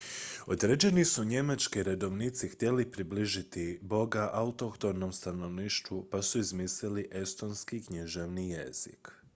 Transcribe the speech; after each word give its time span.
određeni 0.47 1.05
su 1.05 1.23
njemački 1.23 1.83
redovnici 1.83 2.47
htjeli 2.49 2.91
približiti 2.91 3.79
boga 3.81 4.29
autohtonom 4.33 5.13
stanovništvu 5.13 6.07
pa 6.11 6.21
su 6.21 6.39
izmislili 6.39 7.07
estonski 7.11 7.81
književni 7.85 8.49
jezik 8.49 9.11